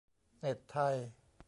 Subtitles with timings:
[0.39, 0.95] เน็ตไทย